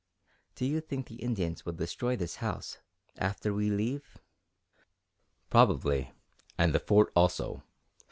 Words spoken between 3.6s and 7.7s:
leave?" "Probably, and the Fort also.